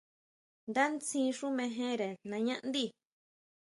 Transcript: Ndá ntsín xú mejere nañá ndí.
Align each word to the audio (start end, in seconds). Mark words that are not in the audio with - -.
Ndá 0.69 0.83
ntsín 0.93 1.29
xú 1.37 1.47
mejere 1.59 2.09
nañá 2.29 2.55
ndí. 2.67 2.85